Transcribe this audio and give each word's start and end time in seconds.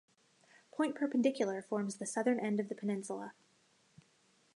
Point 0.71 0.95
Perpendicular 0.95 1.61
forms 1.61 1.97
the 1.97 2.07
southern 2.07 2.39
end 2.39 2.59
of 2.59 2.69
the 2.69 2.73
peninsula. 2.73 3.33